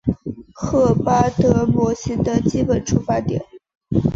[0.55, 3.45] 赫巴德模型的基本出发点。